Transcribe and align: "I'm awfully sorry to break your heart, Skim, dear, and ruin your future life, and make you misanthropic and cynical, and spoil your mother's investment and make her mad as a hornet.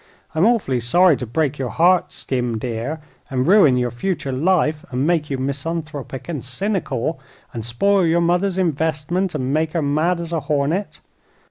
"I'm 0.33 0.47
awfully 0.47 0.79
sorry 0.79 1.15
to 1.17 1.27
break 1.27 1.59
your 1.59 1.69
heart, 1.69 2.11
Skim, 2.11 2.57
dear, 2.57 3.01
and 3.29 3.45
ruin 3.45 3.77
your 3.77 3.91
future 3.91 4.31
life, 4.31 4.83
and 4.89 5.05
make 5.05 5.29
you 5.29 5.37
misanthropic 5.37 6.27
and 6.27 6.43
cynical, 6.43 7.19
and 7.53 7.63
spoil 7.63 8.07
your 8.07 8.19
mother's 8.19 8.57
investment 8.57 9.35
and 9.35 9.53
make 9.53 9.73
her 9.73 9.81
mad 9.83 10.19
as 10.19 10.33
a 10.33 10.39
hornet. 10.39 11.01